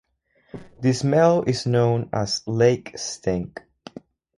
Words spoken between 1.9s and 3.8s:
as "lake stink".